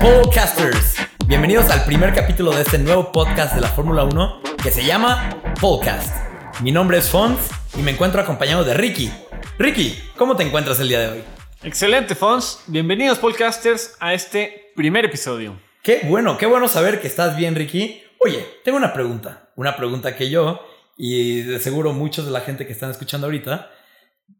[0.00, 0.96] Podcasters.
[1.26, 5.40] Bienvenidos al primer capítulo de este nuevo podcast de la Fórmula 1 que se llama
[5.60, 6.14] Podcast.
[6.60, 9.10] Mi nombre es Fons y me encuentro acompañado de Ricky.
[9.58, 11.24] Ricky, ¿cómo te encuentras el día de hoy?
[11.62, 12.60] Excelente, Fons.
[12.66, 15.58] Bienvenidos, podcasters, a este primer episodio.
[15.82, 18.02] Qué bueno, qué bueno saber que estás bien, Ricky.
[18.20, 19.50] Oye, tengo una pregunta.
[19.56, 20.60] Una pregunta que yo
[20.96, 23.70] y de seguro muchos de la gente que están escuchando ahorita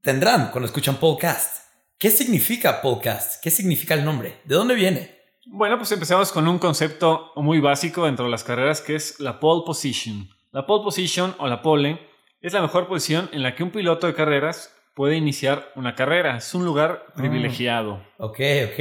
[0.03, 1.65] tendrán cuando escuchan podcast.
[1.99, 3.43] ¿Qué significa podcast?
[3.43, 4.41] ¿Qué significa el nombre?
[4.45, 5.16] ¿De dónde viene?
[5.49, 9.39] Bueno, pues empezamos con un concepto muy básico dentro de las carreras que es la
[9.39, 10.29] pole position.
[10.51, 12.01] La pole position o la pole
[12.41, 16.37] es la mejor posición en la que un piloto de carreras puede iniciar una carrera.
[16.37, 18.05] Es un lugar privilegiado.
[18.19, 18.41] Ok,
[18.73, 18.81] ok.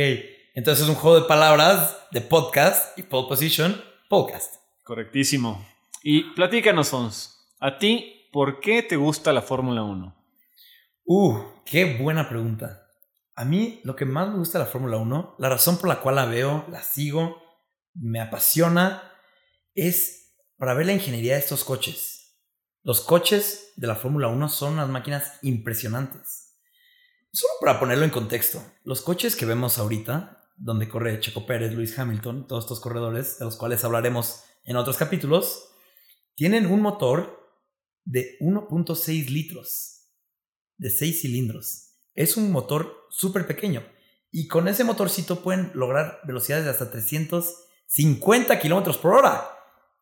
[0.56, 3.80] Entonces es un juego de palabras de podcast y pole position,
[4.10, 4.56] podcast.
[4.84, 5.64] Correctísimo.
[6.02, 10.16] Y platícanos, Fons, a ti, ¿por qué te gusta la Fórmula 1?
[11.06, 12.85] Uh, qué buena pregunta.
[13.36, 16.00] A mí lo que más me gusta de la Fórmula 1, la razón por la
[16.00, 17.42] cual la veo, la sigo,
[17.94, 19.12] me apasiona,
[19.74, 22.38] es para ver la ingeniería de estos coches.
[22.82, 26.56] Los coches de la Fórmula 1 son unas máquinas impresionantes.
[27.34, 32.00] Solo para ponerlo en contexto, los coches que vemos ahorita, donde corre Checo Pérez, Luis
[32.00, 35.72] Hamilton, todos estos corredores, de los cuales hablaremos en otros capítulos,
[36.36, 37.52] tienen un motor
[38.06, 40.08] de 1.6 litros,
[40.78, 41.85] de 6 cilindros
[42.16, 43.84] es un motor súper pequeño.
[44.32, 49.48] Y con ese motorcito pueden lograr velocidades de hasta 350 kilómetros por hora.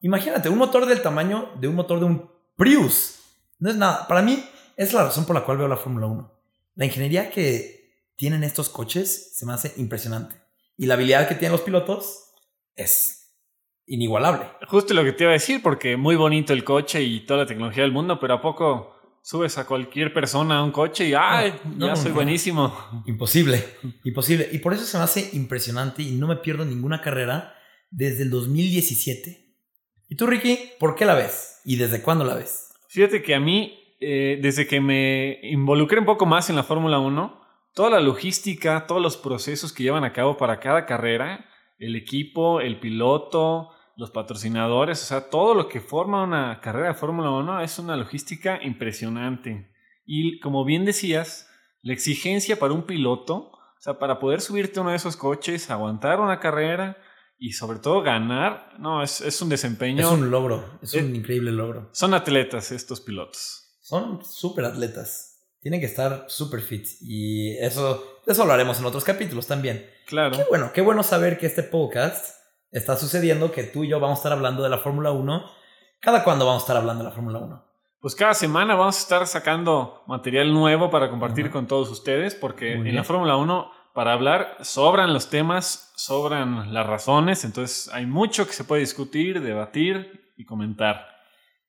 [0.02, 3.20] Imagínate, un motor del tamaño de un motor de un Prius.
[3.60, 4.08] No es nada.
[4.08, 4.44] Para mí,
[4.76, 6.32] es la razón por la cual veo la Fórmula 1.
[6.76, 7.84] La ingeniería que
[8.16, 10.36] tienen estos coches se me hace impresionante.
[10.78, 12.32] Y la habilidad que tienen los pilotos
[12.76, 13.24] es
[13.86, 14.48] inigualable.
[14.68, 17.46] Justo lo que te iba a decir, porque muy bonito el coche y toda la
[17.46, 18.93] tecnología del mundo, pero ¿a poco
[19.24, 21.54] subes a cualquier persona a un coche y ¡ay!
[21.78, 22.76] ya soy buenísimo.
[23.06, 23.64] Imposible,
[24.04, 24.50] imposible.
[24.52, 27.56] Y por eso se me hace impresionante y no me pierdo ninguna carrera
[27.90, 29.56] desde el 2017.
[30.10, 31.62] ¿Y tú, Ricky, por qué la ves?
[31.64, 32.74] ¿Y desde cuándo la ves?
[32.90, 37.00] Fíjate que a mí, eh, desde que me involucré un poco más en la Fórmula
[37.00, 37.42] 1,
[37.74, 41.46] toda la logística, todos los procesos que llevan a cabo para cada carrera,
[41.80, 46.94] el equipo, el piloto, los patrocinadores, o sea, todo lo que forma una carrera de
[46.94, 49.72] Fórmula 1 es una logística impresionante.
[50.06, 51.50] Y como bien decías,
[51.82, 55.70] la exigencia para un piloto, o sea, para poder subirte a uno de esos coches,
[55.70, 56.98] aguantar una carrera
[57.38, 60.02] y sobre todo ganar, no, es, un desempeño.
[60.02, 61.90] Es un logro, es un increíble logro.
[61.92, 63.78] Son atletas estos pilotos.
[63.82, 65.42] Son súper atletas.
[65.60, 69.86] Tienen que estar súper fit y eso, eso lo haremos en otros capítulos también.
[70.08, 70.36] Claro.
[70.38, 72.43] Qué bueno, qué bueno saber que este podcast
[72.74, 75.46] está sucediendo que tú y yo vamos a estar hablando de la Fórmula 1.
[76.02, 77.66] ¿Cada cuándo vamos a estar hablando de la Fórmula 1?
[78.02, 82.74] Pues cada semana vamos a estar sacando material nuevo para compartir con todos ustedes, porque
[82.74, 88.46] en la Fórmula 1, para hablar, sobran los temas, sobran las razones, entonces hay mucho
[88.46, 91.08] que se puede discutir, debatir y comentar.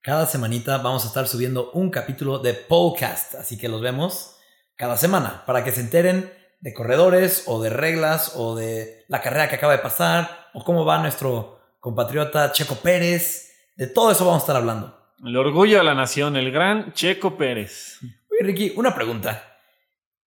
[0.01, 4.37] Cada semanita vamos a estar subiendo un capítulo de podcast, así que los vemos
[4.75, 6.33] cada semana para que se enteren
[6.65, 10.87] de corredores o de reglas o de la carrera que acaba de pasar o cómo
[10.87, 13.53] va nuestro compatriota Checo Pérez.
[13.77, 14.99] De todo eso vamos a estar hablando.
[15.23, 17.99] El orgullo de la nación, el gran Checo Pérez.
[18.03, 19.59] Oye, Ricky, una pregunta.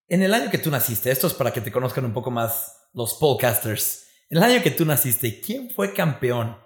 [0.06, 2.88] En el año que tú naciste, esto es para que te conozcan un poco más
[2.94, 4.06] los podcasters.
[4.30, 6.56] En el año que tú naciste, ¿quién fue campeón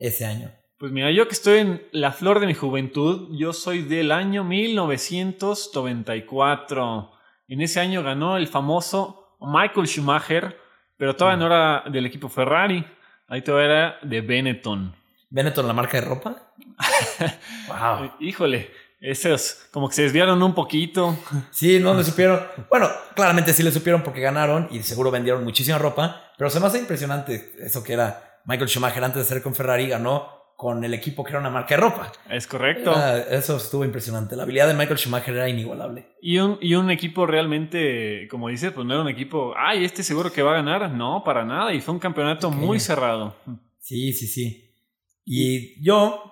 [0.00, 0.52] ese año?
[0.76, 4.42] Pues mira, yo que estoy en la flor de mi juventud, yo soy del año
[4.42, 7.12] 1994.
[7.46, 10.58] En ese año ganó el famoso Michael Schumacher,
[10.96, 12.84] pero todavía no era del equipo Ferrari.
[13.28, 14.94] Ahí todavía era de Benetton.
[15.30, 16.36] ¿Benetton la marca de ropa?
[17.68, 18.12] wow.
[18.20, 21.16] Híjole, esos como que se desviaron un poquito.
[21.50, 22.40] Sí, no le supieron.
[22.68, 26.66] Bueno, claramente sí le supieron porque ganaron y seguro vendieron muchísima ropa, pero se me
[26.66, 30.92] hace impresionante eso que era Michael Schumacher antes de ser con Ferrari ganó con el
[30.92, 32.12] equipo que era una marca de ropa.
[32.28, 32.92] Es correcto.
[33.30, 34.36] eso estuvo impresionante.
[34.36, 36.08] La habilidad de Michael Schumacher era inigualable.
[36.20, 40.02] Y un, y un equipo realmente, como dices, pues no era un equipo, ay, este
[40.02, 40.90] seguro que va a ganar.
[40.90, 41.72] No, para nada.
[41.72, 43.34] Y fue un campeonato muy cerrado.
[43.78, 44.76] Sí, sí, sí.
[45.24, 46.30] Y yo,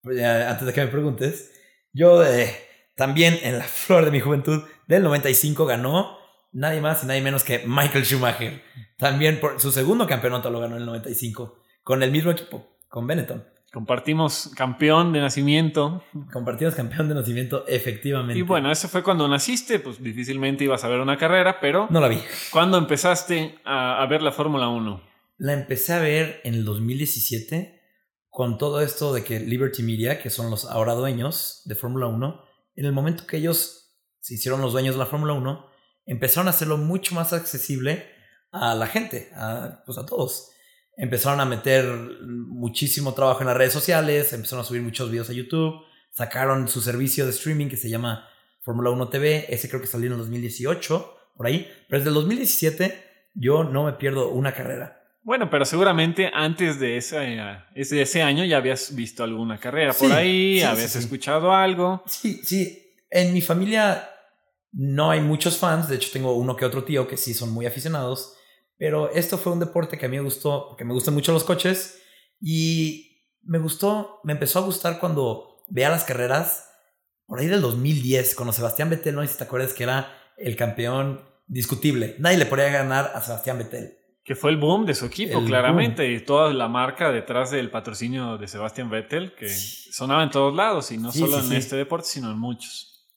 [0.00, 1.52] pues antes de que me preguntes,
[1.92, 2.56] yo eh,
[2.96, 6.16] también en la flor de mi juventud del 95 ganó
[6.52, 8.62] nadie más y nadie menos que Michael Schumacher.
[8.96, 13.06] También por su segundo campeonato lo ganó en el 95 con el mismo equipo con
[13.06, 13.42] Benetton.
[13.72, 16.04] Compartimos campeón de nacimiento.
[16.30, 18.38] Compartimos campeón de nacimiento, efectivamente.
[18.38, 21.86] Y bueno, eso fue cuando naciste, pues difícilmente ibas a ver una carrera, pero...
[21.88, 22.20] No la vi.
[22.50, 25.02] ¿Cuándo empezaste a, ver la Fórmula 1?
[25.38, 27.80] La empecé a ver en el 2017
[28.28, 32.44] con todo esto de que Liberty Media, que son los ahora dueños de Fórmula 1,
[32.76, 35.66] en el momento que ellos se hicieron los dueños de la Fórmula 1,
[36.04, 38.06] empezaron a hacerlo mucho más accesible
[38.50, 40.50] a la gente, a, pues a todos.
[40.96, 41.86] Empezaron a meter
[42.22, 46.80] muchísimo trabajo en las redes sociales, empezaron a subir muchos videos a YouTube, sacaron su
[46.80, 48.28] servicio de streaming que se llama
[48.60, 52.14] Fórmula 1 TV, ese creo que salió en el 2018, por ahí, pero desde el
[52.14, 53.04] 2017
[53.34, 55.02] yo no me pierdo una carrera.
[55.24, 57.38] Bueno, pero seguramente antes de ese,
[57.74, 62.02] ese año ya habías visto alguna carrera por ahí, habías escuchado algo.
[62.06, 62.96] Sí, sí.
[63.08, 64.08] En mi familia
[64.72, 67.66] no hay muchos fans, de hecho tengo uno que otro tío que sí son muy
[67.66, 68.34] aficionados,
[68.78, 71.44] pero esto fue un deporte que a mí me gustó, porque me gustan mucho los
[71.44, 72.02] coches
[72.40, 76.68] y me gustó, me empezó a gustar cuando veía las carreras
[77.26, 80.56] por ahí del 2010, cuando Sebastián Vettel, no sé si te acuerdas que era el
[80.56, 83.98] campeón discutible, nadie le podía ganar a Sebastián Vettel.
[84.24, 88.38] Que fue el boom de su equipo, claramente, y toda la marca detrás del patrocinio
[88.38, 92.30] de Sebastián Vettel, que sonaba en todos lados, y no solo en este deporte, sino
[92.30, 93.08] en muchos.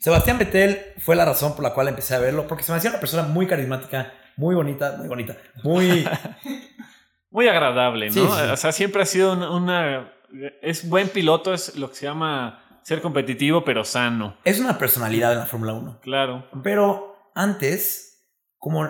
[0.00, 2.90] Sebastián Vettel fue la razón por la cual empecé a verlo, porque se me hacía
[2.90, 6.08] una persona muy carismática, muy bonita, muy bonita, muy...
[7.30, 8.52] muy agradable, ¿no?
[8.52, 10.12] O sea, siempre ha sido una,
[10.62, 14.36] Es buen piloto, es lo que se llama ser competitivo, pero sano.
[14.44, 16.00] Es una personalidad en la Fórmula 1.
[16.00, 16.48] Claro.
[16.62, 18.24] Pero antes,
[18.56, 18.88] como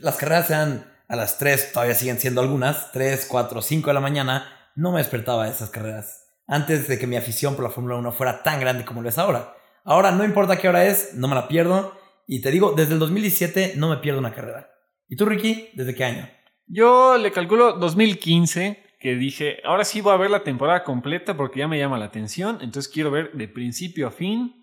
[0.00, 4.00] las carreras eran a las 3, todavía siguen siendo algunas, 3, 4, 5 de la
[4.00, 6.28] mañana, no me despertaba esas carreras.
[6.46, 9.16] Antes de que mi afición por la Fórmula 1 fuera tan grande como lo es
[9.16, 9.54] ahora.
[9.84, 11.96] Ahora no importa qué hora es, no me la pierdo.
[12.26, 14.70] Y te digo, desde el 2017 no me pierdo una carrera.
[15.08, 16.28] ¿Y tú, Ricky, desde qué año?
[16.66, 21.60] Yo le calculo 2015, que dije, ahora sí voy a ver la temporada completa porque
[21.60, 22.58] ya me llama la atención.
[22.60, 24.60] Entonces quiero ver de principio a fin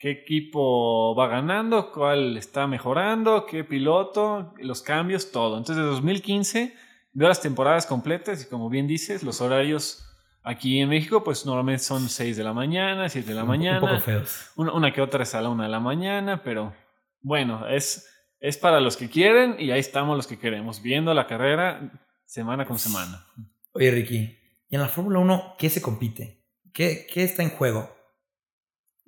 [0.00, 5.58] qué equipo va ganando, cuál está mejorando, qué piloto, los cambios, todo.
[5.58, 6.74] Entonces, de 2015
[7.12, 10.09] veo las temporadas completas y como bien dices, los horarios
[10.42, 13.80] Aquí en México, pues normalmente son 6 de la mañana, 7 de la mañana.
[13.80, 14.50] Un poco feos.
[14.56, 16.74] Una, que otra es a la 1 de la mañana, pero
[17.20, 18.08] bueno, es,
[18.40, 21.92] es para los que quieren y ahí estamos los que queremos, viendo la carrera
[22.24, 23.26] semana con semana.
[23.72, 24.38] Oye, Ricky,
[24.68, 26.42] ¿y en la Fórmula 1 qué se compite?
[26.72, 27.94] ¿Qué, ¿Qué, está en juego?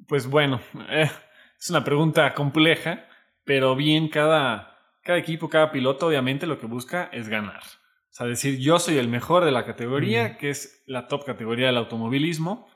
[0.06, 1.10] Pues bueno, eh,
[1.58, 3.06] es una pregunta compleja,
[3.44, 7.62] pero bien, cada, cada equipo, cada piloto, obviamente lo que busca es ganar.
[8.12, 11.68] O sea, decir, yo soy el mejor de la categoría, que es la top categoría
[11.68, 12.68] del automovilismo.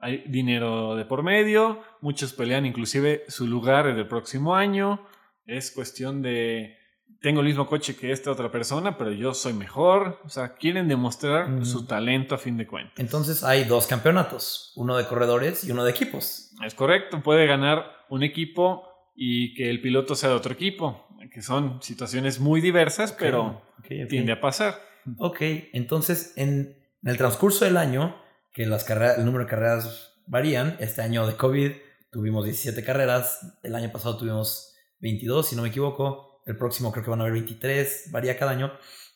[0.00, 5.06] Hay dinero de por medio, muchos pelean inclusive su lugar el próximo año.
[5.46, 6.76] Es cuestión de,
[7.20, 10.20] tengo el mismo coche que esta otra persona, pero yo soy mejor.
[10.24, 12.98] O sea, quieren demostrar su talento a fin de cuentas.
[12.98, 16.50] Entonces hay dos campeonatos, uno de corredores y uno de equipos.
[16.66, 18.89] Es correcto, puede ganar un equipo
[19.22, 23.60] y que el piloto sea de otro equipo, que son situaciones muy diversas, pero
[24.08, 24.80] tiende a pasar.
[25.18, 25.42] Ok,
[25.74, 28.16] entonces en, el transcurso del año,
[28.50, 31.70] que las carreras, el número de carreras varían, este año de COVID
[32.10, 37.04] tuvimos 17 carreras, el año pasado tuvimos 22, si no me equivoco, el próximo creo
[37.04, 38.72] que van a haber 23, varía cada año.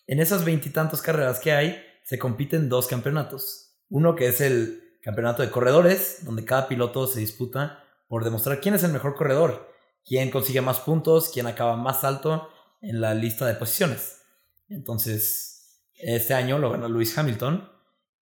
[0.06, 3.78] En esas veintitantas carreras que hay, se compiten dos campeonatos.
[3.88, 8.74] Uno que es el campeonato de corredores, donde cada piloto se disputa por demostrar quién
[8.74, 9.72] es el mejor corredor
[10.04, 12.48] quién consigue más puntos, quién acaba más alto
[12.80, 14.22] en la lista de posiciones.
[14.68, 15.54] Entonces,
[15.94, 17.70] este año lo ganó Lewis Hamilton.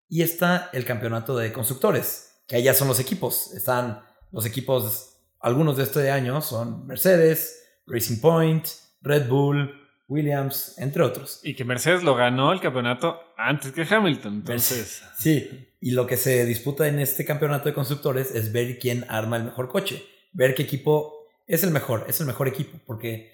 [0.09, 3.55] Y está el campeonato de constructores, que allá son los equipos.
[3.55, 8.67] Están los equipos, algunos de este año son Mercedes, Racing Point,
[9.01, 9.75] Red Bull,
[10.09, 11.41] Williams, entre otros.
[11.43, 14.35] Y que Mercedes lo ganó el campeonato antes que Hamilton.
[14.35, 15.03] Entonces.
[15.19, 19.37] Sí, y lo que se disputa en este campeonato de constructores es ver quién arma
[19.37, 23.33] el mejor coche, ver qué equipo es el mejor, es el mejor equipo, porque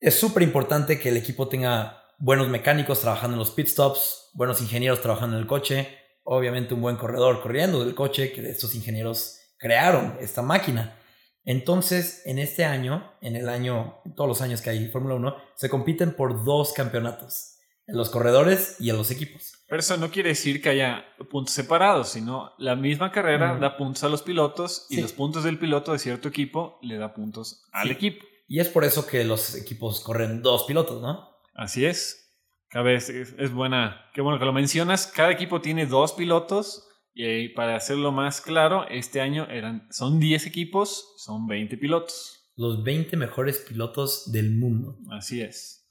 [0.00, 4.60] es súper importante que el equipo tenga buenos mecánicos trabajando en los pit stops, buenos
[4.60, 5.88] ingenieros trabajando en el coche,
[6.24, 10.98] obviamente un buen corredor corriendo del coche, que estos ingenieros crearon esta máquina.
[11.44, 15.70] Entonces, en este año, en el año, todos los años que hay Fórmula 1, se
[15.70, 17.55] compiten por dos campeonatos,
[17.86, 19.52] en los corredores y en los equipos.
[19.68, 24.04] Pero eso no quiere decir que haya puntos separados, sino la misma carrera da puntos
[24.04, 27.90] a los pilotos y los puntos del piloto de cierto equipo le da puntos al
[27.90, 28.24] equipo.
[28.48, 31.28] Y es por eso que los equipos corren dos pilotos, ¿no?
[31.54, 32.26] Así es.
[32.68, 34.10] Cada vez es, buena.
[34.12, 35.06] Qué bueno que lo mencionas.
[35.06, 36.88] Cada equipo tiene dos pilotos.
[37.14, 42.52] Y para hacerlo más claro, este año eran, son 10 equipos, son 20 pilotos.
[42.56, 44.98] Los 20 mejores pilotos del mundo.
[45.10, 45.85] Así es.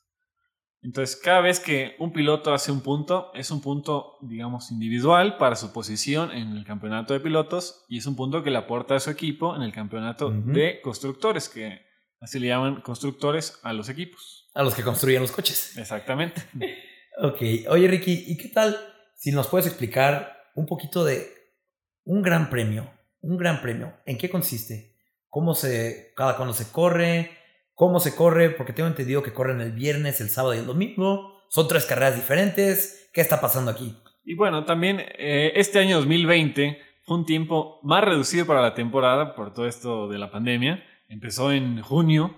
[0.85, 5.55] Entonces, cada vez que un piloto hace un punto, es un punto, digamos, individual para
[5.55, 8.99] su posición en el campeonato de pilotos y es un punto que le aporta a
[8.99, 11.81] su equipo en el campeonato de constructores, que
[12.21, 14.47] así le llaman constructores a los equipos.
[14.53, 15.75] A los que construyen los coches.
[15.75, 16.43] Exactamente.
[17.19, 18.77] ok, oye Ricky, ¿y qué tal
[19.15, 21.33] si nos puedes explicar un poquito de
[22.03, 22.93] un gran premio?
[23.21, 24.95] Un gran premio, ¿en qué consiste?
[25.29, 27.31] ¿Cómo se, cada cuando se corre?
[27.75, 31.43] Cómo se corre, porque tengo entendido que corren el viernes, el sábado y el domingo.
[31.49, 33.09] Son tres carreras diferentes.
[33.13, 33.95] ¿Qué está pasando aquí?
[34.23, 39.35] Y bueno, también eh, este año 2020 fue un tiempo más reducido para la temporada
[39.35, 40.83] por todo esto de la pandemia.
[41.07, 42.35] Empezó en junio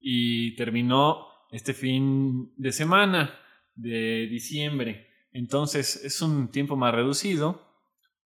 [0.00, 3.34] y terminó este fin de semana
[3.74, 5.08] de diciembre.
[5.32, 7.60] Entonces es un tiempo más reducido,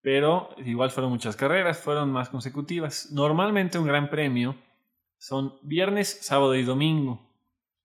[0.02, 3.10] pero igual fueron muchas carreras, fueron más consecutivas.
[3.12, 4.56] Normalmente un gran premio
[5.18, 7.28] son viernes, sábado y domingo.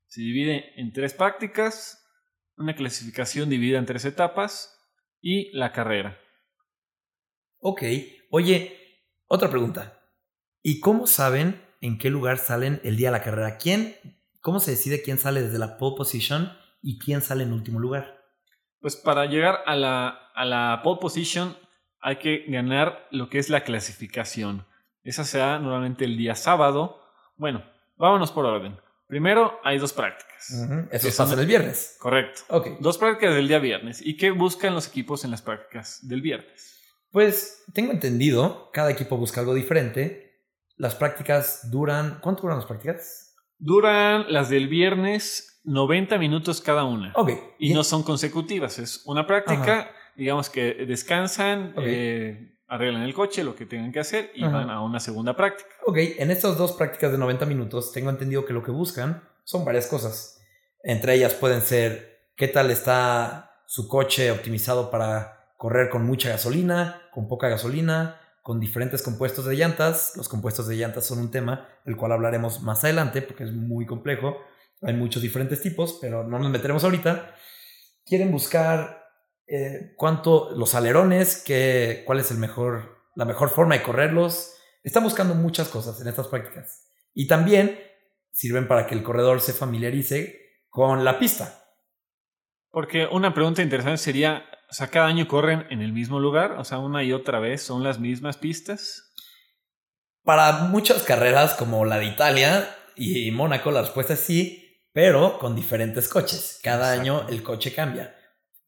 [0.08, 2.08] Se divide en tres prácticas,
[2.56, 4.80] una clasificación dividida en tres etapas
[5.22, 6.20] y la carrera.
[7.60, 7.84] Ok,
[8.30, 8.78] oye,
[9.28, 10.00] otra pregunta.
[10.62, 13.58] ¿Y cómo saben en qué lugar salen el día de la carrera?
[13.58, 13.96] ¿Quién,
[14.42, 18.22] cómo se decide quién sale desde la pole position y quién sale en último lugar?
[18.80, 21.58] Pues para llegar a la, a la pole position
[22.02, 24.66] hay que ganar lo que es la clasificación.
[25.04, 27.03] Esa se da normalmente el día sábado.
[27.36, 27.64] Bueno,
[27.96, 28.78] vámonos por orden.
[29.08, 30.34] Primero hay dos prácticas.
[30.92, 31.98] Eso pasa el viernes.
[32.00, 32.42] Correcto.
[32.80, 34.02] Dos prácticas del día viernes.
[34.04, 36.80] ¿Y qué buscan los equipos en las prácticas del viernes?
[37.12, 40.42] Pues tengo entendido, cada equipo busca algo diferente.
[40.78, 42.20] Las prácticas duran.
[42.22, 43.36] ¿Cuánto duran las prácticas?
[43.60, 47.14] Duran las del viernes 90 minutos cada una.
[47.16, 47.32] Ok.
[47.60, 48.80] Y no son consecutivas.
[48.80, 54.32] Es una práctica, digamos que descansan, eh, arreglan el coche, lo que tengan que hacer
[54.36, 55.70] y van a una segunda práctica.
[55.86, 59.66] Ok, en estas dos prácticas de 90 minutos tengo entendido que lo que buscan son
[59.66, 60.42] varias cosas.
[60.82, 67.02] Entre ellas pueden ser qué tal está su coche optimizado para correr con mucha gasolina,
[67.12, 70.14] con poca gasolina, con diferentes compuestos de llantas.
[70.18, 73.86] Los compuestos de llantas son un tema del cual hablaremos más adelante porque es muy
[73.86, 74.38] complejo.
[74.82, 77.34] Hay muchos diferentes tipos, pero no nos meteremos ahorita.
[78.06, 79.03] Quieren buscar
[79.48, 84.56] eh, cuánto los alerones, qué, cuál es el mejor, la mejor forma de correrlos.
[84.84, 86.92] Están buscando muchas cosas en estas prácticas.
[87.14, 87.80] Y también
[88.32, 91.64] sirven para que el corredor se familiarice con la pista.
[92.72, 96.64] Porque una pregunta interesante sería, o sea, cada año corren en el mismo lugar, o
[96.64, 99.14] sea, una y otra vez son las mismas pistas.
[100.24, 105.56] Para muchas carreras como la de Italia y Mónaco, la respuesta es sí, pero con
[105.56, 106.60] diferentes coches.
[106.64, 108.16] Cada año el coche cambia.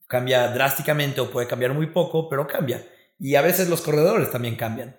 [0.07, 2.85] Cambia drásticamente o puede cambiar muy poco, pero cambia.
[3.17, 4.97] Y a veces los corredores también cambian.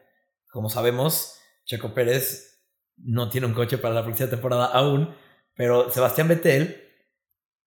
[0.50, 2.64] Como sabemos, Checo Pérez
[2.96, 5.14] no tiene un coche para la próxima temporada aún,
[5.54, 6.82] pero Sebastián Vettel,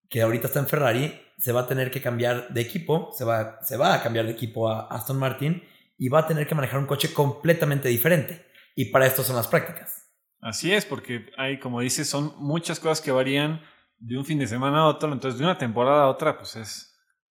[0.09, 3.59] que ahorita está en Ferrari, se va a tener que cambiar de equipo, se va,
[3.61, 5.63] se va a cambiar de equipo a Aston Martin
[5.97, 8.45] y va a tener que manejar un coche completamente diferente.
[8.75, 10.09] Y para esto son las prácticas.
[10.41, 13.61] Así es, porque hay, como dices, son muchas cosas que varían
[13.97, 16.88] de un fin de semana a otro, entonces de una temporada a otra, pues es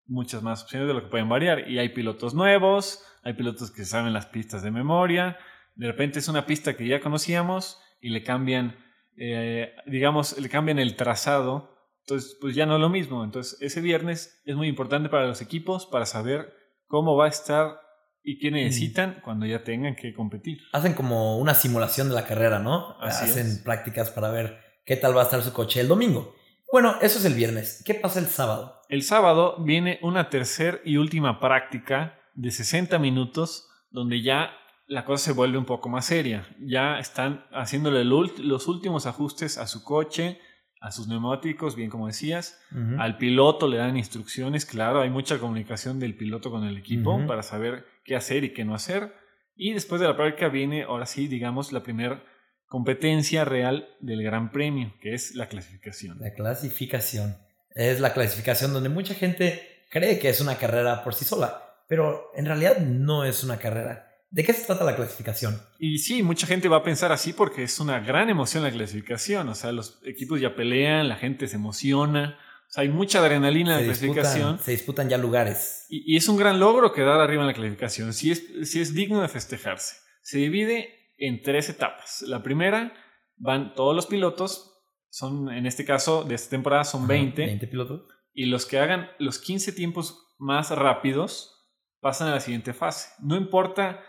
[0.08, 1.70] muchas más opciones de lo que pueden variar.
[1.70, 5.38] Y hay pilotos nuevos, hay pilotos que saben las pistas de memoria,
[5.76, 8.76] de repente es una pista que ya conocíamos y le cambian,
[9.16, 13.22] eh, digamos, le cambian el trazado entonces, pues ya no es lo mismo.
[13.22, 16.54] Entonces, ese viernes es muy importante para los equipos para saber
[16.86, 17.80] cómo va a estar
[18.22, 20.58] y qué necesitan cuando ya tengan que competir.
[20.72, 22.98] Hacen como una simulación de la carrera, ¿no?
[23.00, 26.34] Hacen prácticas para ver qué tal va a estar su coche el domingo.
[26.70, 27.82] Bueno, eso es el viernes.
[27.84, 28.82] ¿Qué pasa el sábado?
[28.90, 34.50] El sábado viene una tercera y última práctica de 60 minutos donde ya
[34.86, 36.46] la cosa se vuelve un poco más seria.
[36.60, 40.40] Ya están haciéndole los últimos ajustes a su coche,
[40.80, 42.60] a sus neumáticos, bien como decías.
[42.98, 47.42] Al piloto le dan instrucciones, claro, hay mucha comunicación del piloto con el equipo para
[47.42, 49.14] saber qué hacer y qué no hacer.
[49.56, 52.22] Y después de la práctica viene, ahora sí, digamos, la primera
[52.68, 56.18] competencia real del Gran Premio, que es la clasificación.
[56.20, 57.36] La clasificación.
[57.74, 62.30] Es la clasificación donde mucha gente cree que es una carrera por sí sola, pero
[62.34, 64.04] en realidad no es una carrera.
[64.30, 65.58] ¿De qué se trata la clasificación?
[65.78, 69.48] Y sí, mucha gente va a pensar así porque es una gran emoción la clasificación.
[69.48, 72.38] O sea, los equipos ya pelean, la gente se emociona.
[72.68, 74.58] O sea, hay mucha adrenalina en la clasificación.
[74.58, 75.86] Se disputan ya lugares.
[75.88, 78.12] Y, es un gran logro quedar arriba en la clasificación.
[78.12, 79.96] Sí es, es digno de festejarse.
[80.20, 82.22] Se divide en tres etapas.
[82.22, 82.94] La primera
[83.36, 84.74] van todos los pilotos.
[85.10, 87.44] Son, en este caso, de esta temporada son 20.
[87.44, 88.02] 20 pilotos.
[88.32, 91.68] Y los que hagan los 15 tiempos más rápidos
[92.00, 93.10] pasan a la siguiente fase.
[93.20, 94.00] No importa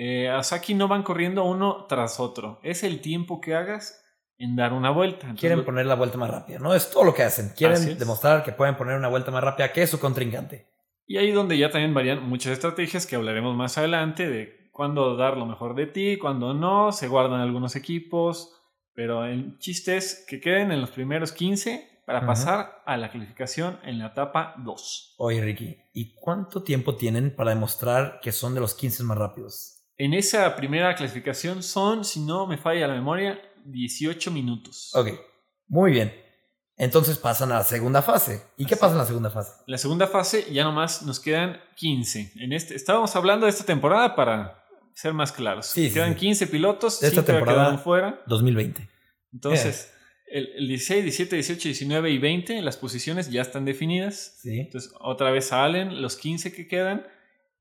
[0.00, 2.60] eh, Asaki no van corriendo uno tras otro.
[2.62, 4.04] Es el tiempo que hagas
[4.36, 5.34] en dar una vuelta.
[5.36, 6.72] Quieren poner la vuelta más rápida, ¿no?
[6.72, 7.50] Es todo lo que hacen.
[7.56, 10.68] Quieren demostrar que pueden poner una vuelta más rápida que su contrincante.
[11.04, 15.36] Y ahí donde ya también varían muchas estrategias que hablaremos más adelante de cuándo dar
[15.36, 18.54] lo mejor de ti, cuándo no, se guardan algunos equipos,
[18.94, 23.80] pero el chiste es que queden en los primeros 15 para pasar a la calificación
[23.82, 25.16] en la etapa 2.
[25.18, 29.82] Oye, Ricky, ¿y cuánto tiempo tienen para demostrar que son de los 15 más rápidos?
[29.96, 34.92] En esa primera clasificación son, si no me falla la memoria, 18 minutos.
[34.94, 35.08] Ok.
[35.66, 36.14] Muy bien.
[36.76, 38.44] Entonces pasan a la segunda fase.
[38.56, 39.54] ¿Y qué pasa en la segunda fase?
[39.66, 42.34] La segunda fase ya nomás nos quedan 15.
[42.36, 44.57] En este, estábamos hablando de esta temporada para
[44.98, 45.66] ser más claros.
[45.66, 46.20] Sí, quedan sí.
[46.20, 47.58] 15 pilotos, esta 5 temporada.
[47.58, 48.20] quedaron fuera.
[48.26, 48.88] 2020.
[49.32, 49.94] Entonces,
[50.26, 54.40] el, el 16, 17, 18, 19 y 20, las posiciones ya están definidas.
[54.42, 54.58] Sí.
[54.58, 57.06] Entonces, otra vez salen los 15 que quedan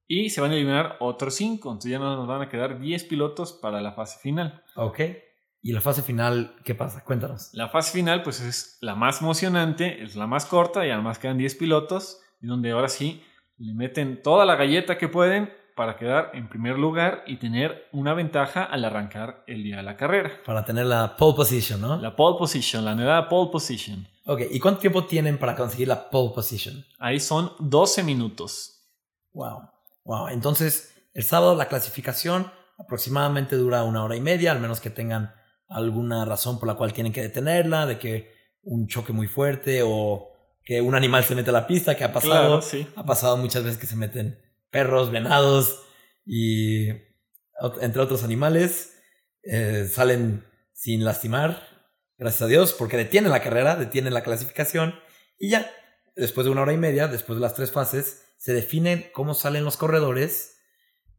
[0.07, 1.69] y se van a eliminar otros 5.
[1.69, 4.63] Entonces, ya nos van a quedar 10 pilotos para la fase final.
[4.75, 5.01] Ok.
[5.61, 7.03] ¿Y la fase final qué pasa?
[7.03, 7.51] Cuéntanos.
[7.53, 11.37] La fase final, pues es la más emocionante, es la más corta y además quedan
[11.37, 13.21] 10 pilotos, y donde ahora sí
[13.59, 18.13] le meten toda la galleta que pueden para quedar en primer lugar y tener una
[18.15, 20.31] ventaja al arrancar el día de la carrera.
[20.43, 21.95] Para tener la pole position, ¿no?
[22.01, 24.05] La pole position, la nueva pole position.
[24.25, 24.41] Ok.
[24.51, 26.83] ¿Y cuánto tiempo tienen para conseguir la pole position?
[26.97, 28.89] Ahí son 12 minutos.
[29.33, 29.69] Wow.
[30.03, 30.29] Wow.
[30.29, 35.33] Entonces, el sábado la clasificación aproximadamente dura una hora y media, al menos que tengan
[35.69, 40.31] alguna razón por la cual tienen que detenerla, de que un choque muy fuerte o
[40.63, 42.47] que un animal se mete a la pista, que ha pasado.
[42.47, 42.87] Claro, sí.
[42.95, 45.83] Ha pasado muchas veces que se meten perros, venados
[46.25, 46.89] y
[47.81, 48.93] entre otros animales.
[49.43, 51.61] eh, salen sin lastimar,
[52.17, 54.93] gracias a Dios, porque detienen la carrera, detienen la clasificación
[55.39, 55.69] y ya,
[56.15, 59.63] después de una hora y media, después de las tres fases, se definen cómo salen
[59.63, 60.59] los corredores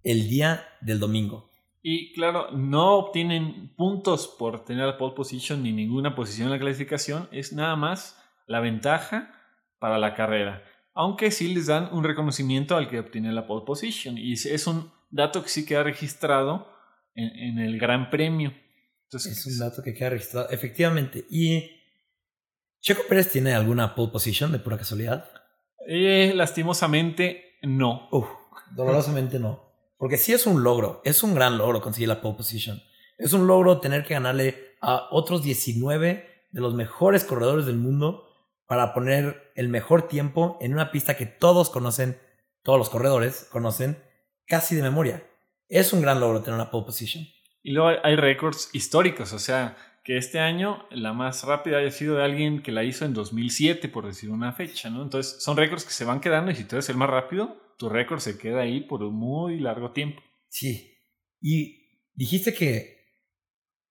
[0.02, 1.50] el día del domingo.
[1.82, 6.58] Y claro, no obtienen puntos por tener la pole position ni ninguna posición en la
[6.58, 9.32] clasificación, es nada más la ventaja
[9.78, 10.62] para la carrera.
[11.00, 14.18] Aunque sí les dan un reconocimiento al que obtiene la pole position.
[14.18, 16.68] Y es- un dato que sí queda registrado
[17.14, 18.52] en, en el Gran Premio.
[19.04, 21.24] Entonces, Es un dato que queda registrado, efectivamente.
[21.30, 21.70] ¿Y
[22.80, 25.24] Checo Pérez tiene alguna pole position de pura casualidad?
[25.90, 28.08] eh, lastimosamente no.
[28.12, 28.26] Uf,
[28.74, 29.62] dolorosamente no.
[29.96, 32.82] Porque sí es un logro, es un gran logro conseguir la pole position.
[33.16, 38.27] Es un logro tener que ganarle a otros 19 de los mejores corredores del mundo
[38.68, 42.20] para poner el mejor tiempo en una pista que todos conocen,
[42.62, 44.00] todos los corredores conocen
[44.46, 45.26] casi de memoria.
[45.68, 47.26] Es un gran logro tener una pole position.
[47.62, 51.90] Y luego hay, hay récords históricos, o sea, que este año la más rápida haya
[51.90, 55.02] sido de alguien que la hizo en 2007, por decir una fecha, ¿no?
[55.02, 57.88] Entonces son récords que se van quedando y si tú eres el más rápido, tu
[57.88, 60.22] récord se queda ahí por un muy largo tiempo.
[60.48, 60.94] Sí.
[61.40, 62.98] Y dijiste que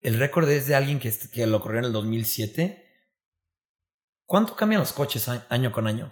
[0.01, 2.86] el récord es de alguien que, que lo corrió en el 2007.
[4.27, 6.11] ¿Cuánto cambian los coches año con año?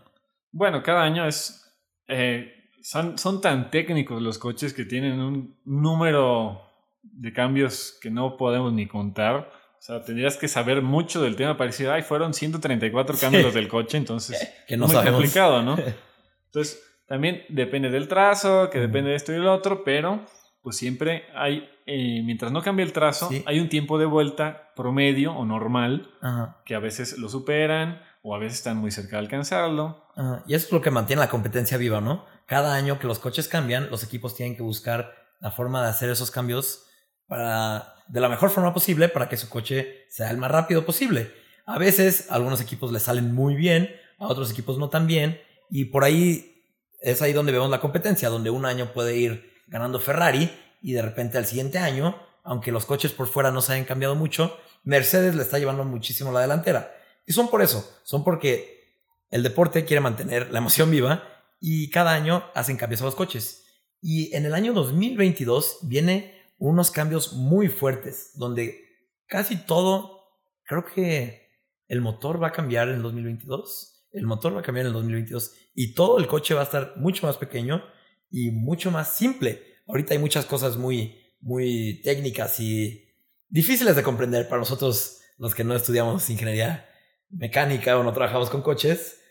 [0.52, 1.72] Bueno, cada año es...
[2.08, 2.52] eh,
[2.82, 6.62] son, son tan técnicos los coches que tienen un número
[7.04, 9.52] de cambios que no podemos ni contar.
[9.78, 13.60] O sea, tendrías que saber mucho del tema para decir, ay, fueron 134 cambios Sí.
[13.60, 14.40] del coche, entonces...
[14.68, 15.20] Que no muy sabemos.
[15.20, 15.78] complicado, ¿no?
[16.48, 20.26] Entonces, también depende del trazo, que depende de esto y del otro, pero
[20.64, 23.44] pues siempre hay, eh, mientras no cambie el trazo, Sí.
[23.46, 28.36] hay un tiempo de vuelta promedio o normal, Ajá, que a veces lo superan o
[28.36, 30.04] a veces están muy cerca de alcanzarlo.
[30.16, 30.44] ajá.
[30.48, 32.26] Y eso es lo que mantiene la competencia viva, ¿no?
[32.48, 36.10] Cada año que los coches cambian, los equipos tienen que buscar la forma de hacer
[36.10, 36.86] esos cambios
[37.28, 41.32] para, de la mejor forma posible para que su coche sea el más rápido posible.
[41.66, 45.40] A veces a algunos equipos les salen muy bien, a otros equipos no tan bien,
[45.70, 46.64] y por ahí
[47.02, 50.52] es ahí donde vemos la competencia, donde un año puede ir ganando Ferrari
[50.86, 54.14] y de repente al siguiente año, aunque los coches por fuera no se hayan cambiado
[54.14, 56.96] mucho, Mercedes le está llevando muchísimo la delantera.
[57.26, 61.24] Y son por eso, son porque el deporte quiere mantener la emoción viva
[61.60, 63.66] y cada año hacen cambios a los coches.
[64.00, 68.80] Y en el año 2022 viene unos cambios muy fuertes, donde
[69.26, 70.22] casi todo,
[70.66, 71.50] creo que
[71.88, 74.08] el motor va a cambiar en el 2022.
[74.12, 76.94] El motor va a cambiar en el 2022 y todo el coche va a estar
[76.98, 77.84] mucho más pequeño
[78.30, 79.75] y mucho más simple.
[79.88, 83.06] Ahorita hay muchas cosas muy, muy técnicas y
[83.50, 86.90] difíciles de comprender para nosotros los que no estudiamos ingeniería
[87.30, 89.22] mecánica o no trabajamos con coches.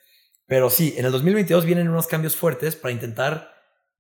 [0.47, 3.55] Pero sí, en el 2022 vienen unos cambios fuertes para intentar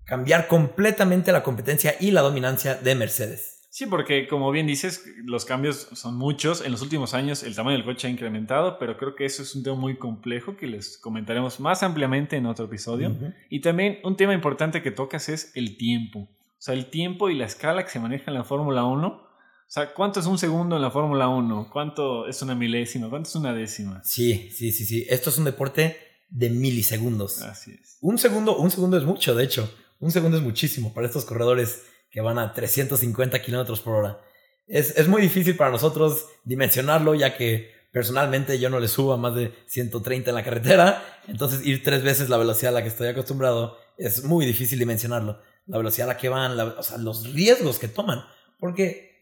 [0.05, 3.55] cambiar completamente la competencia y la dominancia de Mercedes.
[3.71, 6.65] Sí, porque como bien dices, los cambios son muchos.
[6.65, 9.53] En los últimos años el tamaño del coche ha incrementado, pero creo que eso es
[9.57, 13.11] un tema muy complejo que les comentaremos más ampliamente en otro episodio.
[13.11, 13.33] Ujú.
[13.51, 16.29] Y también un tema importante que tocas es el tiempo.
[16.65, 19.07] O sea, el tiempo y la escala que se maneja en la Fórmula 1.
[19.07, 19.21] O
[19.67, 21.69] sea, ¿cuánto es un segundo en la Fórmula 1?
[21.71, 23.11] ¿Cuánto es una milésima?
[23.11, 24.03] ¿Cuánto es una décima?
[24.03, 25.07] Sí, sí, sí, sí.
[25.11, 25.99] Esto es un deporte
[26.31, 27.43] de milisegundos.
[27.43, 27.99] Así es.
[28.01, 29.71] Un segundo, un segundo es mucho, de hecho.
[30.01, 34.21] Un segundo es muchísimo para estos corredores que van a 350 kilómetros por hora.
[34.67, 39.19] Es, es muy difícil para nosotros dimensionarlo, ya que personalmente yo no le subo a
[39.19, 41.21] más de 130 en la carretera.
[41.29, 45.43] Entonces, ir tres veces la velocidad a la que estoy acostumbrado es muy difícil dimensionarlo.
[45.67, 48.25] La velocidad a la que van, la- o sea, los riesgos que toman.
[48.59, 49.13] Porque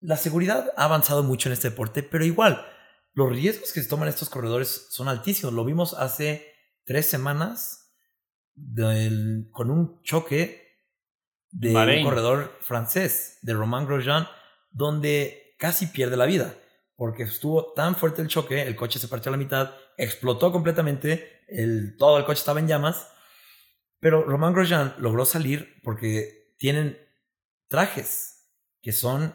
[0.00, 2.64] la seguridad ha avanzado mucho en este deporte, pero igual,
[3.14, 5.52] los riesgos que se toman estos corredores son altísimos.
[5.52, 6.46] Lo vimos hace
[6.84, 7.92] tres semanas
[9.50, 10.62] con un choque
[11.50, 14.26] de un corredor francés, de Romain Grosjean,
[14.70, 16.54] donde casi pierde la vida.
[16.96, 21.42] Porque estuvo tan fuerte el choque, el coche se partió a la mitad, explotó completamente,
[21.48, 23.08] el, todo el coche estaba en llamas.
[24.02, 26.98] Pero Romain Grosjean logró salir porque tienen
[27.68, 28.48] trajes
[28.82, 29.32] que son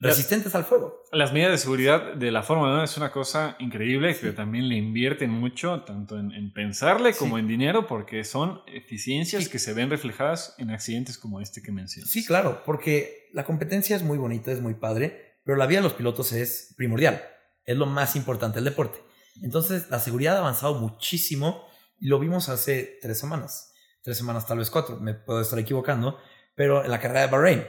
[0.00, 1.02] resistentes al fuego.
[1.12, 4.76] Las medidas de seguridad de la Fórmula 1 es una cosa increíble que también le
[4.76, 10.54] invierten mucho, tanto en, pensarle como en dinero, porque son eficiencias que se ven reflejadas
[10.56, 12.10] en accidentes como este que mencionas.
[12.10, 15.84] Sí, claro, porque la competencia es muy bonita, es muy padre, pero la vida de
[15.84, 17.22] los pilotos es primordial,
[17.66, 19.00] es lo más importante del deporte.
[19.42, 24.70] Entonces, la seguridad ha avanzado muchísimo lo vimos hace tres semanas, tres semanas, tal vez
[24.70, 26.18] cuatro, me puedo estar equivocando,
[26.54, 27.64] pero en la carrera de Bahrein,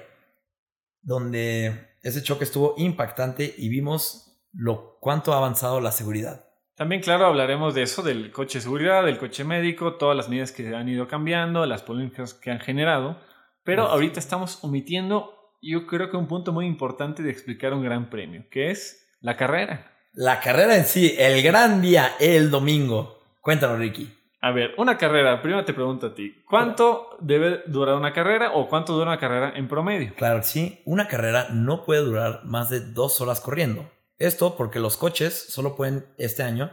[1.02, 6.46] donde ese choque estuvo impactante y vimos lo cuánto ha avanzado la seguridad.
[6.76, 10.52] También, claro, hablaremos de eso, del coche de seguridad, del coche médico, todas las medidas
[10.52, 13.18] que han ido cambiando, las polémicas que han generado.
[13.64, 18.10] Pero ahorita estamos omitiendo, yo creo que un punto muy importante de explicar un gran
[18.10, 19.92] premio, que es la carrera.
[20.12, 23.15] La carrera en sí, el gran día, el domingo.
[23.46, 24.12] Cuéntanos, Ricky.
[24.42, 28.68] A ver, una carrera, primero te pregunto a ti, ¿cuánto debe durar una carrera o
[28.68, 30.16] cuánto dura una carrera en promedio?
[30.16, 33.88] Claro sí, una carrera no puede durar más de dos horas corriendo.
[34.18, 36.72] Esto porque los coches solo pueden, este año,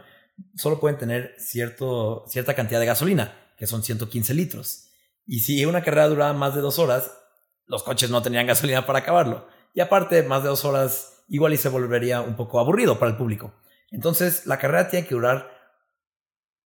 [0.55, 4.89] solo pueden tener cierto, cierta cantidad de gasolina, que son 115 litros.
[5.27, 7.15] Y si una carrera duraba más de dos horas,
[7.67, 9.47] los coches no tenían gasolina para acabarlo.
[9.75, 13.17] Y aparte, más de dos horas igual y se volvería un poco aburrido para el
[13.17, 13.53] público.
[13.91, 15.53] Entonces, la carrera tiene que durar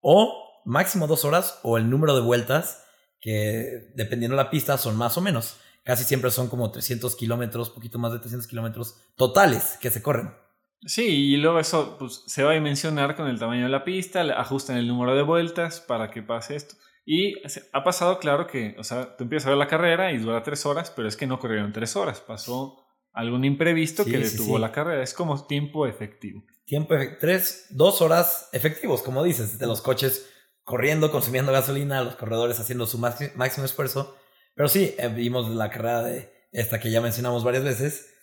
[0.01, 2.83] o máximo dos horas o el número de vueltas,
[3.19, 5.57] que dependiendo de la pista son más o menos.
[5.83, 10.33] Casi siempre son como 300 kilómetros, poquito más de 300 kilómetros totales que se corren.
[10.81, 14.21] Sí, y luego eso pues, se va a mencionar con el tamaño de la pista,
[14.39, 16.75] ajustan el número de vueltas para que pase esto.
[17.05, 17.35] Y
[17.71, 20.65] ha pasado, claro, que, o sea, tú empiezas a ver la carrera y dura tres
[20.65, 25.01] horas, pero es que no corrieron tres horas, pasó algún imprevisto que detuvo la carrera.
[25.01, 26.43] Es como tiempo efectivo.
[26.67, 30.29] Tiempo tres, dos horas efectivos, como dices, de los coches
[30.63, 34.17] corriendo, consumiendo gasolina, los corredores haciendo su máximo esfuerzo.
[34.53, 38.13] Pero sí, eh, vimos la carrera de esta que ya mencionamos varias veces,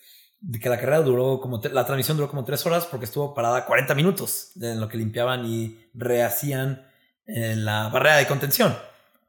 [0.40, 3.64] de que la carrera duró como, la transmisión duró como tres horas porque estuvo parada
[3.64, 6.86] 40 minutos en lo que limpiaban y rehacían
[7.24, 8.76] en la barrera de contención.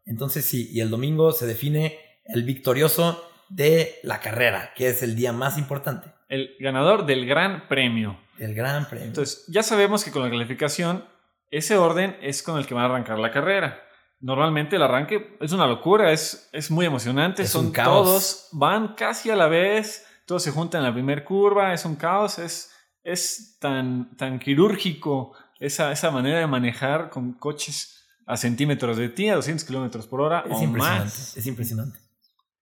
[0.05, 5.15] Entonces sí, y el domingo se define el victorioso de la carrera, que es el
[5.15, 6.11] día más importante.
[6.27, 8.24] El ganador del Gran Premio.
[8.37, 9.07] El Gran Premio.
[9.07, 11.05] Entonces, ya sabemos que con la calificación
[11.51, 13.81] ese orden es con el que van a arrancar la carrera.
[14.19, 19.35] Normalmente el arranque es una locura, es, es muy emocionante, son todos, van casi a
[19.35, 24.15] la vez, todos se juntan en la primera curva, es un caos, es, es tan,
[24.17, 29.65] tan quirúrgico esa, esa manera de manejar con coches a centímetros de ti, a 200
[29.65, 31.37] kilómetros por hora es o impresionante, más.
[31.37, 31.99] Es impresionante.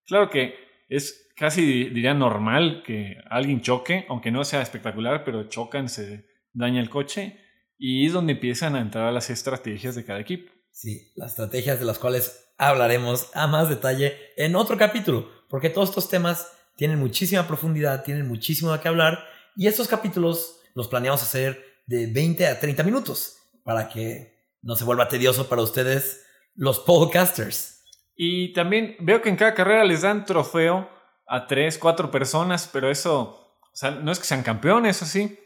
[0.06, 0.56] Claro que
[0.90, 6.82] es casi diría normal que alguien choque, aunque no sea espectacular, pero chocan, se daña
[6.82, 7.39] el coche.
[7.78, 10.52] Y es donde empiezan a entrar las estrategias de cada equipo.
[10.72, 15.89] Sí, las estrategias de las cuales hablaremos a más detalle en otro capítulo, porque todos
[15.89, 19.24] estos temas tienen muchísima profundidad, tienen muchísimo de qué hablar,
[19.56, 24.86] y estos capítulos los planeamos hacer de 20 a 30 minutos, para que no se
[24.86, 27.84] vuelva tedioso para ustedes, los podcasters.
[28.15, 30.89] Y también veo que en cada carrera les dan trofeo
[31.28, 35.40] a 3, 4 personas, pero eso, o sea, no es que sean campeones, ¿o sí?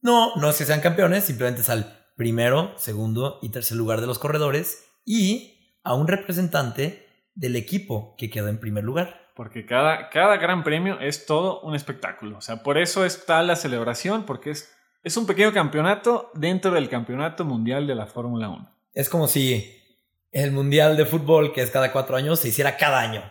[0.00, 4.06] No, no es que sean campeones, simplemente es al primero, segundo y tercer lugar de
[4.06, 9.32] los corredores y a un representante del equipo que quedó en primer lugar.
[9.34, 12.38] Porque cada, cada gran premio es todo un espectáculo.
[12.38, 16.88] O sea, por eso está la celebración, porque es, es un pequeño campeonato dentro del
[16.88, 18.70] campeonato mundial de la Fórmula 1.
[18.92, 19.80] Es como si
[20.32, 23.22] el mundial de fútbol, que es cada cuatro años, se hiciera cada año.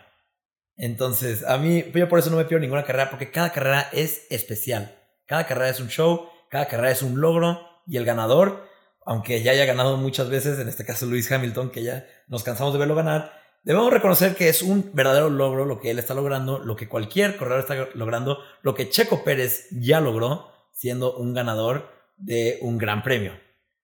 [0.82, 4.26] Entonces, a mí, yo por eso no me pierdo ninguna carrera, porque cada carrera es
[4.30, 4.98] especial.
[5.26, 8.68] Cada carrera es un show cada carrera es un logro y el ganador,
[9.06, 12.74] aunque ya haya ganado muchas veces, en este caso Luis Hamilton, que ya nos cansamos
[12.74, 13.32] de verlo ganar,
[13.64, 17.38] debemos reconocer que es un verdadero logro lo que él está logrando, lo que cualquier
[17.38, 23.02] corredor está logrando, lo que Checo Pérez ya logró siendo un ganador de un gran
[23.02, 23.32] premio.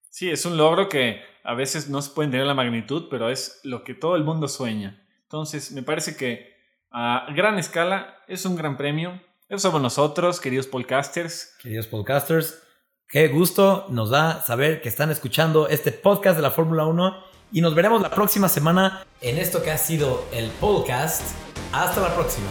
[0.10, 3.62] Sí, es un logro que a veces no se puede entender la magnitud, pero es
[3.63, 5.07] lo que todo el mundo sueña.
[5.21, 6.57] Entonces, me parece que
[6.91, 9.19] a gran escala es un gran premio
[9.50, 11.56] eso somos nosotros, queridos podcasters.
[11.62, 12.62] Queridos podcasters,
[13.08, 17.23] qué gusto nos da saber que están escuchando este podcast de la Fórmula 1
[17.54, 21.21] y nos veremos la próxima semana en esto que ha sido el podcast.
[21.71, 22.47] Hasta la próxima.